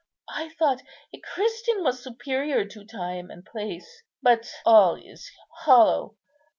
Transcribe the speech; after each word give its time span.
I 0.33 0.49
thought 0.57 0.81
a 1.13 1.19
Christian 1.19 1.83
was 1.83 2.01
superior 2.01 2.65
to 2.65 2.83
time 2.85 3.29
and 3.29 3.45
place; 3.45 4.01
but 4.23 4.51
all 4.65 4.95
is 4.95 5.29
hollow. 5.57 6.15